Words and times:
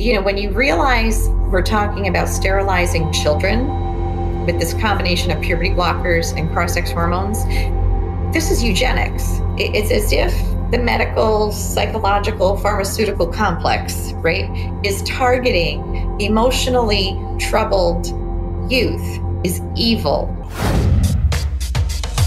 you 0.00 0.14
know, 0.14 0.22
when 0.22 0.38
you 0.38 0.50
realize 0.50 1.28
we're 1.50 1.60
talking 1.60 2.08
about 2.08 2.26
sterilizing 2.26 3.12
children 3.12 4.46
with 4.46 4.58
this 4.58 4.72
combination 4.72 5.30
of 5.30 5.42
puberty 5.42 5.68
blockers 5.68 6.34
and 6.38 6.50
cross 6.52 6.72
sex 6.72 6.90
hormones, 6.90 7.44
this 8.32 8.50
is 8.50 8.64
eugenics. 8.64 9.40
It's 9.58 9.90
as 9.90 10.10
if 10.10 10.32
the 10.70 10.78
medical, 10.78 11.52
psychological, 11.52 12.56
pharmaceutical 12.56 13.26
complex, 13.26 14.12
right, 14.14 14.48
is 14.82 15.02
targeting 15.02 16.18
emotionally 16.18 17.20
troubled 17.38 18.06
youth, 18.72 19.20
is 19.44 19.60
evil. 19.76 20.28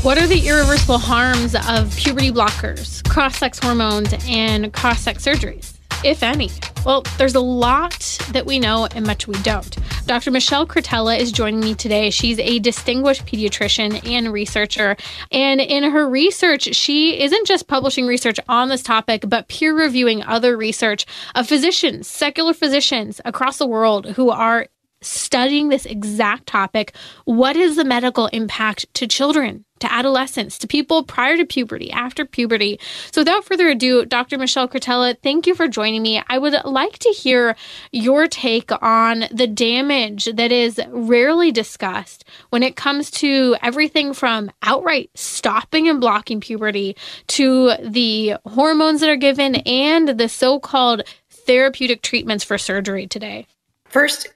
What 0.03 0.19
are 0.19 0.27
the 0.27 0.47
irreversible 0.47 0.99
harms 0.99 1.55
of 1.67 1.95
puberty 1.95 2.31
blockers, 2.31 3.03
cross 3.09 3.37
sex 3.37 3.57
hormones, 3.57 4.13
and 4.27 4.71
cross 4.71 5.01
sex 5.01 5.25
surgeries? 5.25 5.73
if 6.03 6.21
any? 6.21 6.49
Well, 6.85 7.03
there's 7.17 7.35
a 7.35 7.39
lot 7.39 8.17
that 8.31 8.45
we 8.45 8.59
know 8.59 8.89
and 8.93 9.07
much 9.07 9.25
we 9.25 9.41
don't. 9.41 9.77
Dr. 10.05 10.31
Michelle 10.31 10.67
Cretella 10.67 11.17
is 11.17 11.31
joining 11.31 11.61
me 11.61 11.75
today. 11.75 12.09
She's 12.09 12.37
a 12.39 12.59
distinguished 12.59 13.25
pediatrician 13.25 14.05
and 14.05 14.33
researcher. 14.33 14.97
And 15.31 15.61
in 15.61 15.89
her 15.89 16.09
research, 16.09 16.75
she 16.75 17.21
isn't 17.21 17.47
just 17.47 17.69
publishing 17.69 18.05
research 18.05 18.37
on 18.49 18.67
this 18.67 18.83
topic, 18.83 19.23
but 19.29 19.47
peer 19.47 19.73
reviewing 19.73 20.23
other 20.23 20.57
research 20.57 21.05
of 21.35 21.47
physicians, 21.47 22.05
secular 22.09 22.53
physicians 22.53 23.21
across 23.23 23.59
the 23.59 23.67
world 23.67 24.05
who 24.07 24.29
are 24.29 24.67
studying 25.03 25.69
this 25.69 25.85
exact 25.85 26.47
topic. 26.47 26.95
What 27.25 27.55
is 27.55 27.75
the 27.75 27.85
medical 27.85 28.27
impact 28.27 28.91
to 28.95 29.07
children? 29.07 29.65
to 29.83 29.91
adolescents, 29.91 30.57
to 30.57 30.65
people 30.65 31.03
prior 31.03 31.35
to 31.35 31.45
puberty, 31.45 31.91
after 31.91 32.23
puberty. 32.23 32.79
So, 33.11 33.19
without 33.19 33.43
further 33.43 33.67
ado, 33.67 34.05
Dr. 34.05 34.37
Michelle 34.37 34.69
Cretella, 34.69 35.17
thank 35.21 35.45
you 35.45 35.53
for 35.53 35.67
joining 35.67 36.01
me. 36.01 36.23
I 36.29 36.37
would 36.37 36.55
like 36.63 36.99
to 36.99 37.09
hear 37.09 37.57
your 37.91 38.27
take 38.27 38.71
on 38.81 39.25
the 39.29 39.45
damage 39.45 40.29
that 40.33 40.53
is 40.53 40.79
rarely 40.87 41.51
discussed 41.51 42.23
when 42.49 42.63
it 42.63 42.77
comes 42.77 43.11
to 43.11 43.57
everything 43.61 44.13
from 44.13 44.51
outright 44.61 45.09
stopping 45.15 45.89
and 45.89 45.99
blocking 45.99 46.39
puberty 46.39 46.95
to 47.27 47.73
the 47.83 48.35
hormones 48.45 49.01
that 49.01 49.09
are 49.09 49.17
given 49.17 49.55
and 49.55 50.17
the 50.17 50.29
so 50.29 50.61
called 50.61 51.01
therapeutic 51.29 52.01
treatments 52.01 52.45
for 52.45 52.57
surgery 52.57 53.05
today. 53.05 53.47
First, 53.83 54.29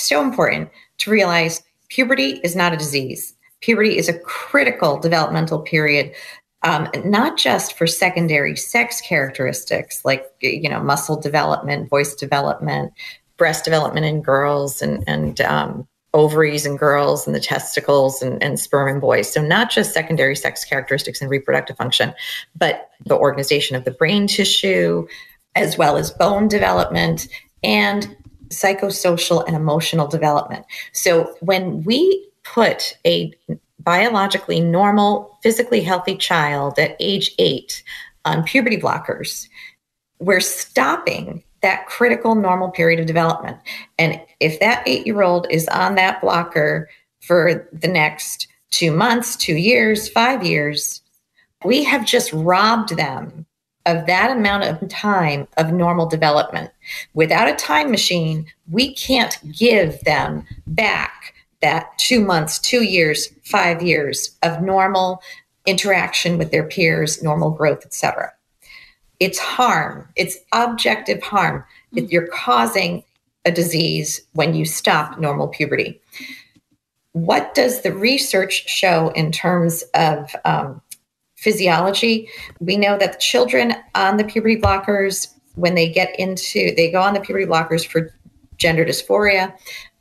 so 0.00 0.22
important 0.22 0.70
to 0.98 1.10
realize 1.10 1.62
puberty 1.88 2.40
is 2.42 2.56
not 2.56 2.72
a 2.72 2.76
disease. 2.76 3.34
Puberty 3.60 3.96
is 3.96 4.08
a 4.08 4.18
critical 4.20 4.98
developmental 4.98 5.60
period, 5.60 6.12
um, 6.62 6.88
not 7.04 7.36
just 7.36 7.76
for 7.78 7.86
secondary 7.86 8.56
sex 8.56 9.00
characteristics 9.00 10.04
like 10.04 10.26
you 10.40 10.68
know 10.68 10.82
muscle 10.82 11.20
development, 11.20 11.88
voice 11.88 12.14
development, 12.14 12.92
breast 13.36 13.64
development 13.64 14.06
in 14.06 14.22
girls, 14.22 14.82
and 14.82 15.04
and 15.06 15.40
um, 15.40 15.86
ovaries 16.12 16.66
in 16.66 16.76
girls, 16.76 17.26
and 17.26 17.34
the 17.34 17.40
testicles 17.40 18.22
and, 18.22 18.42
and 18.42 18.60
sperm 18.60 18.88
in 18.88 19.00
boys. 19.00 19.32
So 19.32 19.42
not 19.42 19.70
just 19.70 19.94
secondary 19.94 20.36
sex 20.36 20.64
characteristics 20.64 21.20
and 21.20 21.30
reproductive 21.30 21.76
function, 21.76 22.14
but 22.56 22.90
the 23.04 23.16
organization 23.16 23.76
of 23.76 23.84
the 23.84 23.90
brain 23.90 24.26
tissue, 24.26 25.06
as 25.54 25.78
well 25.78 25.96
as 25.96 26.10
bone 26.10 26.48
development 26.48 27.28
and 27.62 28.14
psychosocial 28.54 29.46
and 29.46 29.56
emotional 29.56 30.06
development. 30.06 30.64
So 30.92 31.34
when 31.40 31.82
we 31.84 32.28
put 32.42 32.96
a 33.06 33.32
biologically 33.80 34.60
normal, 34.60 35.38
physically 35.42 35.82
healthy 35.82 36.16
child 36.16 36.78
at 36.78 36.96
age 37.00 37.34
eight 37.38 37.82
on 38.24 38.44
puberty 38.44 38.78
blockers, 38.78 39.48
we're 40.18 40.40
stopping 40.40 41.42
that 41.62 41.86
critical 41.86 42.34
normal 42.34 42.70
period 42.70 43.00
of 43.00 43.06
development. 43.06 43.56
And 43.98 44.20
if 44.40 44.60
that 44.60 44.82
eight 44.86 45.06
year 45.06 45.22
old 45.22 45.46
is 45.50 45.66
on 45.68 45.94
that 45.94 46.20
blocker 46.20 46.88
for 47.20 47.68
the 47.72 47.88
next 47.88 48.48
two 48.70 48.90
months, 48.90 49.36
two 49.36 49.56
years, 49.56 50.08
five 50.08 50.44
years, 50.44 51.00
we 51.64 51.82
have 51.84 52.04
just 52.04 52.32
robbed 52.32 52.96
them 52.96 53.46
of 53.86 54.06
that 54.06 54.30
amount 54.30 54.64
of 54.64 54.88
time 54.88 55.46
of 55.56 55.72
normal 55.72 56.06
development. 56.06 56.70
Without 57.12 57.48
a 57.48 57.54
time 57.54 57.90
machine, 57.90 58.46
we 58.70 58.94
can't 58.94 59.38
give 59.52 60.00
them 60.00 60.46
back 60.66 61.34
that 61.60 61.96
two 61.98 62.20
months, 62.20 62.58
two 62.58 62.84
years, 62.84 63.28
five 63.42 63.82
years 63.82 64.36
of 64.42 64.62
normal 64.62 65.22
interaction 65.66 66.38
with 66.38 66.50
their 66.50 66.64
peers, 66.64 67.22
normal 67.22 67.50
growth, 67.50 67.84
etc. 67.86 68.32
It's 69.20 69.38
harm. 69.38 70.08
It's 70.16 70.36
objective 70.52 71.22
harm. 71.22 71.64
Mm-hmm. 71.94 72.06
You're 72.10 72.26
causing 72.28 73.04
a 73.44 73.50
disease 73.50 74.20
when 74.32 74.54
you 74.54 74.64
stop 74.64 75.18
normal 75.18 75.48
puberty. 75.48 76.00
What 77.12 77.54
does 77.54 77.82
the 77.82 77.92
research 77.92 78.68
show 78.68 79.10
in 79.10 79.30
terms 79.30 79.84
of 79.94 80.34
um, 80.44 80.82
physiology? 81.44 82.28
We 82.58 82.76
know 82.76 82.98
that 82.98 83.20
children 83.20 83.74
on 83.94 84.16
the 84.16 84.24
puberty 84.24 84.60
blockers, 84.60 85.28
when 85.54 85.74
they 85.74 85.88
get 85.88 86.18
into, 86.18 86.74
they 86.74 86.90
go 86.90 87.00
on 87.00 87.14
the 87.14 87.20
puberty 87.20 87.46
blockers 87.46 87.86
for 87.86 88.12
gender 88.56 88.84
dysphoria, 88.84 89.54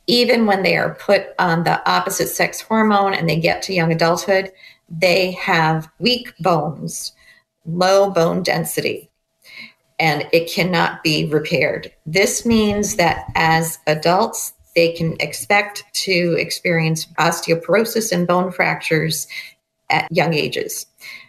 even 0.07 0.45
when 0.45 0.63
they 0.63 0.75
are 0.75 0.95
put 0.95 1.27
on 1.39 1.63
the 1.63 1.87
opposite 1.89 2.27
sex 2.27 2.61
hormone 2.61 3.13
and 3.13 3.29
they 3.29 3.39
get 3.39 3.61
to 3.63 3.73
young 3.73 3.91
adulthood, 3.91 4.51
they 4.89 5.31
have 5.31 5.89
weak 5.99 6.33
bones, 6.39 7.13
low 7.65 8.09
bone 8.09 8.43
density, 8.43 9.09
and 9.99 10.27
it 10.33 10.51
cannot 10.51 11.03
be 11.03 11.25
repaired. 11.25 11.91
This 12.05 12.45
means 12.45 12.95
that 12.97 13.31
as 13.35 13.79
adults, 13.87 14.53
they 14.75 14.91
can 14.91 15.15
expect 15.19 15.83
to 15.93 16.35
experience 16.37 17.05
osteoporosis 17.19 18.11
and 18.11 18.27
bone 18.27 18.51
fractures 18.51 19.27
at 19.89 20.11
young 20.11 20.33
ages. 20.33 20.85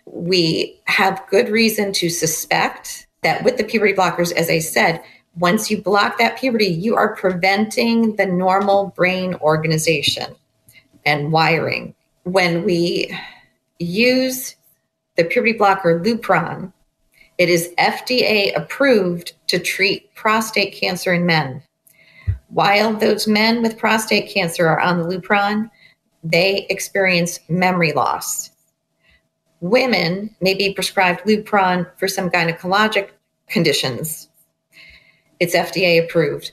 We 0.07 0.81
have 0.85 1.25
good 1.31 1.49
reason 1.49 1.93
to 1.95 2.09
suspect 2.09 3.07
that 3.23 3.43
with 3.45 3.57
the 3.57 3.65
puberty 3.65 3.95
blockers, 3.95 4.33
as 4.33 4.51
I 4.51 4.59
said, 4.59 5.03
once 5.37 5.71
you 5.71 5.81
block 5.81 6.19
that 6.19 6.39
puberty, 6.39 6.67
you 6.67 6.95
are 6.95 7.17
preventing 7.17 8.17
the 8.17 8.27
normal 8.27 8.93
brain 8.97 9.35
organization 9.37 10.35
and 11.05 11.33
wiring. 11.33 11.95
When 12.23 12.65
we 12.65 13.17
use 13.79 14.55
the 15.17 15.25
puberty 15.25 15.53
blocker 15.53 16.01
Lupron, 16.01 16.73
it 17.39 17.49
is 17.49 17.75
FDA 17.79 18.57
approved 18.57 19.33
to 19.49 19.59
treat 19.59 20.15
prostate 20.15 20.75
cancer 20.75 21.13
in 21.13 21.27
men. 21.27 21.63
While 22.49 22.95
those 22.95 23.27
men 23.27 23.63
with 23.63 23.77
prostate 23.77 24.33
cancer 24.33 24.69
are 24.69 24.79
on 24.79 24.99
the 24.99 25.05
Lupron, 25.05 25.71
they 26.25 26.67
experience 26.69 27.39
memory 27.49 27.93
loss. 27.93 28.51
Women 29.61 30.35
may 30.41 30.55
be 30.55 30.75
prescribed 30.75 31.21
Lupron 31.27 31.87
for 31.99 32.09
some 32.09 32.31
gynecologic 32.31 33.11
conditions 33.49 34.29
it's 35.41 35.55
FDA 35.55 36.03
approved. 36.03 36.53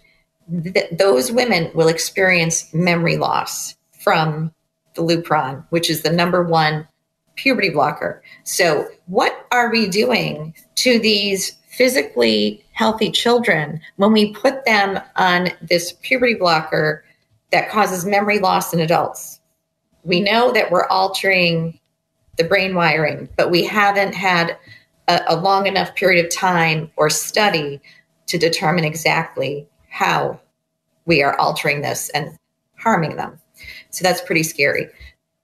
Th- 0.63 0.89
those 0.91 1.31
women 1.31 1.71
will 1.73 1.87
experience 1.87 2.73
memory 2.73 3.17
loss 3.17 3.75
from 3.99 4.51
the 4.95 5.01
Lupron, 5.01 5.63
which 5.69 5.89
is 5.89 6.01
the 6.01 6.11
number 6.11 6.43
one 6.43 6.87
puberty 7.35 7.69
blocker. 7.69 8.21
So, 8.43 8.87
what 9.05 9.47
are 9.51 9.71
we 9.71 9.87
doing 9.87 10.53
to 10.75 10.99
these 10.99 11.57
physically 11.69 12.63
healthy 12.73 13.11
children 13.11 13.79
when 13.95 14.11
we 14.11 14.33
put 14.33 14.65
them 14.65 14.99
on 15.15 15.49
this 15.61 15.93
puberty 16.01 16.33
blocker 16.33 17.05
that 17.51 17.69
causes 17.69 18.05
memory 18.05 18.39
loss 18.39 18.73
in 18.73 18.79
adults? 18.79 19.39
We 20.03 20.21
know 20.21 20.51
that 20.51 20.71
we're 20.71 20.87
altering 20.87 21.79
the 22.37 22.43
brain 22.43 22.75
wiring, 22.75 23.29
but 23.37 23.51
we 23.51 23.63
haven't 23.65 24.13
had 24.13 24.57
a, 25.07 25.21
a 25.27 25.35
long 25.35 25.67
enough 25.67 25.95
period 25.95 26.25
of 26.25 26.31
time 26.31 26.91
or 26.95 27.09
study 27.09 27.81
to 28.27 28.37
determine 28.37 28.83
exactly 28.83 29.67
how 29.89 30.39
we 31.05 31.21
are 31.21 31.37
altering 31.37 31.81
this 31.81 32.09
and 32.09 32.37
harming 32.77 33.17
them. 33.17 33.39
So 33.89 34.03
that's 34.03 34.21
pretty 34.21 34.43
scary. 34.43 34.87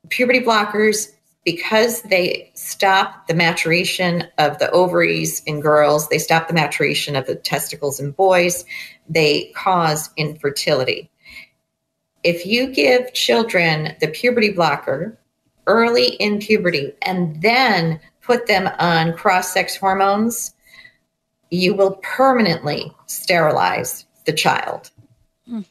Puberty 0.09 0.39
blockers, 0.39 1.11
because 1.43 2.01
they 2.03 2.51
stop 2.55 3.27
the 3.27 3.33
maturation 3.33 4.23
of 4.37 4.59
the 4.59 4.69
ovaries 4.71 5.41
in 5.45 5.59
girls, 5.59 6.09
they 6.09 6.17
stop 6.17 6.47
the 6.47 6.53
maturation 6.53 7.15
of 7.15 7.25
the 7.25 7.35
testicles 7.35 7.99
in 7.99 8.11
boys, 8.11 8.65
they 9.07 9.51
cause 9.55 10.09
infertility. 10.17 11.09
If 12.27 12.45
you 12.45 12.67
give 12.67 13.13
children 13.13 13.95
the 14.01 14.09
puberty 14.09 14.51
blocker 14.51 15.17
early 15.65 16.15
in 16.15 16.39
puberty 16.39 16.91
and 17.03 17.41
then 17.41 18.01
put 18.21 18.47
them 18.47 18.69
on 18.79 19.13
cross 19.13 19.53
sex 19.53 19.77
hormones, 19.77 20.53
you 21.51 21.73
will 21.73 22.01
permanently 22.03 22.93
sterilize 23.05 24.05
the 24.25 24.33
child. 24.33 24.91
Hmm. 25.47 25.61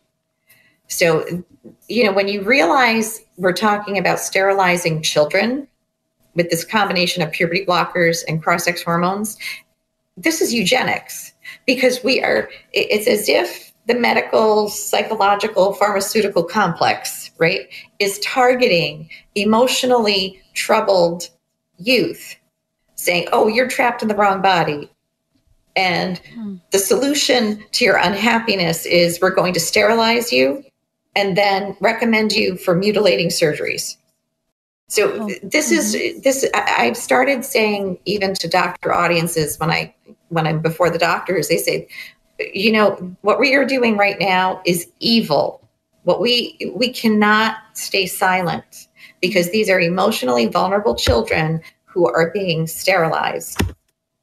So, 0.88 1.44
you 1.88 2.05
know, 2.05 2.12
when 2.14 2.26
you 2.26 2.41
realize 2.43 3.20
we're 3.37 3.53
talking 3.53 3.99
about 3.99 4.19
sterilizing 4.19 5.03
children 5.03 5.69
with 6.37 6.49
this 6.49 6.64
combination 6.64 7.23
of 7.23 7.32
puberty 7.32 7.67
blockers 7.67 8.25
and 8.26 8.43
cross 8.43 8.64
sex 8.64 8.82
hormones, 8.82 9.37
this 10.17 10.41
is 10.41 10.55
eugenics 10.55 11.35
because 11.67 12.03
we 12.03 12.23
are, 12.23 12.49
it's 12.73 13.06
as 13.06 13.29
if 13.29 13.75
the 13.86 13.94
medical, 13.94 14.68
psychological, 14.68 15.72
pharmaceutical 15.74 16.42
complex, 16.42 17.30
right, 17.38 17.68
is 17.98 18.18
targeting 18.18 19.08
emotionally 19.34 20.42
troubled 20.54 21.28
youth, 21.78 22.36
saying, 22.96 23.28
oh, 23.32 23.46
you're 23.46 23.68
trapped 23.68 24.02
in 24.02 24.08
the 24.08 24.16
wrong 24.16 24.42
body. 24.42 24.90
And 25.76 26.18
hmm. 26.34 26.56
the 26.70 26.78
solution 26.78 27.62
to 27.72 27.84
your 27.84 27.98
unhappiness 27.98 28.86
is 28.86 29.20
we're 29.20 29.30
going 29.30 29.52
to 29.54 29.60
sterilize 29.60 30.32
you 30.32 30.64
and 31.14 31.36
then 31.36 31.76
recommend 31.80 32.32
you 32.32 32.56
for 32.56 32.74
mutilating 32.74 33.28
surgeries. 33.28 33.96
So 34.88 35.12
oh. 35.22 35.30
this 35.42 35.72
is 35.72 35.94
mm-hmm. 35.94 36.20
this 36.20 36.48
I've 36.54 36.96
started 36.96 37.44
saying 37.44 37.98
even 38.04 38.34
to 38.34 38.48
doctor 38.48 38.92
audiences 38.92 39.58
when 39.58 39.70
I 39.70 39.94
when 40.28 40.46
I'm 40.46 40.60
before 40.60 40.90
the 40.90 40.98
doctors, 40.98 41.48
they 41.48 41.58
say, 41.58 41.88
you 42.38 42.72
know, 42.72 43.16
what 43.22 43.40
we 43.40 43.54
are 43.54 43.64
doing 43.64 43.96
right 43.96 44.18
now 44.18 44.60
is 44.64 44.90
evil. 45.00 45.66
What 46.04 46.20
we 46.20 46.56
we 46.74 46.92
cannot 46.92 47.56
stay 47.72 48.06
silent 48.06 48.88
because 49.20 49.50
these 49.50 49.68
are 49.68 49.80
emotionally 49.80 50.46
vulnerable 50.46 50.94
children 50.94 51.60
who 51.84 52.06
are 52.08 52.30
being 52.30 52.66
sterilized. 52.66 53.60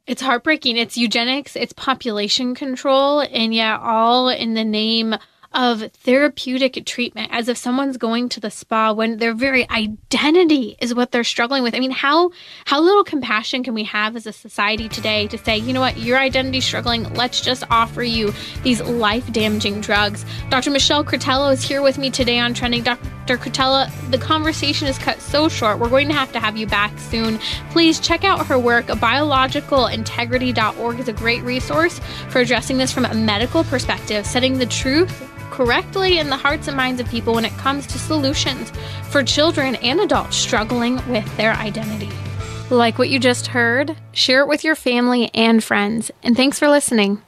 It's 0.06 0.22
heartbreaking. 0.22 0.78
It's 0.78 0.98
eugenics, 0.98 1.56
it's 1.56 1.74
population 1.74 2.56
control, 2.56 3.22
and 3.22 3.54
yet 3.54 3.80
all 3.80 4.30
in 4.30 4.54
the 4.54 4.66
name 4.66 5.16
of 5.54 5.92
therapeutic 5.92 6.84
treatment 6.86 7.30
as 7.32 7.48
if 7.48 7.58
someone's 7.58 7.98
going 7.98 8.30
to 8.30 8.40
the 8.40 8.50
spa 8.50 8.92
when 8.92 9.18
their 9.18 9.34
very 9.34 9.70
identity 9.70 10.76
is 10.80 10.96
what 10.96 11.12
they're 11.12 11.24
struggling 11.24 11.64
with. 11.64 11.76
I 11.76 11.80
mean, 11.80 11.92
how 11.92 12.32
how 12.66 12.82
little 12.82 13.04
compassion 13.04 13.64
can 13.64 13.74
we 13.74 13.84
have 13.84 14.16
as 14.16 14.26
a 14.26 14.34
society 14.34 14.90
today 14.90 15.28
to 15.28 15.38
say, 15.38 15.58
you 15.58 15.74
know 15.74 15.82
what, 15.82 15.98
your 15.98 16.18
identity's 16.18 16.66
struggling, 16.66 17.14
let's 17.14 17.42
just 17.42 17.64
offer 17.70 18.02
you 18.04 18.34
these 18.64 18.82
life-damaging 18.82 19.82
drugs. 19.82 20.26
Dr. 20.50 20.72
Michelle 20.72 21.04
Cretella 21.04 21.52
is 21.54 21.62
here 21.62 21.82
with 21.82 21.98
me 21.98 22.10
today 22.10 22.40
on 22.40 22.54
Trending. 22.54 22.84
Dr. 22.84 23.38
Cretella, 23.38 23.92
the 24.12 24.18
conversation 24.18 24.88
is 24.88 24.98
cut 24.98 25.20
so 25.22 25.50
short. 25.50 25.80
We're 25.80 25.90
going 25.90 26.08
to 26.08 26.14
have 26.14 26.32
to 26.34 26.40
have 26.40 26.58
you 26.58 26.68
back 26.68 26.98
soon. 27.00 27.40
Please 27.70 28.00
check 28.00 28.24
out 28.24 28.46
her 28.48 28.58
work. 28.58 28.88
Biologicalintegrity.org 28.88 31.00
is 31.00 31.08
a 31.08 31.14
great 31.14 31.44
resource 31.44 32.00
for 32.30 32.40
addressing 32.40 32.78
this 32.78 32.92
from 32.92 33.06
a 33.06 33.14
medical 33.14 33.64
perspective, 33.64 34.26
setting 34.26 34.58
the 34.58 34.66
truth 34.66 35.30
correctly 35.54 36.18
in 36.18 36.32
the 36.32 36.36
hearts 36.36 36.68
and 36.68 36.76
minds 36.76 37.00
of 37.00 37.08
people 37.10 37.36
when 37.36 37.46
it 37.46 37.56
comes 37.58 37.86
to 37.86 38.00
solutions 38.00 38.72
for 39.12 39.24
children 39.24 39.76
and 39.76 40.00
adults 40.00 40.36
struggling 40.36 40.96
with 41.08 41.38
their 41.38 41.54
identity. 41.54 42.10
Like 42.72 42.98
what 42.98 43.10
you 43.10 43.20
just 43.20 43.46
heard? 43.46 43.96
Share 44.14 44.42
it 44.42 44.48
with 44.48 44.64
your 44.64 44.74
family 44.74 45.30
and 45.36 45.64
friends. 45.64 46.10
And 46.24 46.36
thanks 46.36 46.58
for 46.58 46.68
listening. 46.68 47.22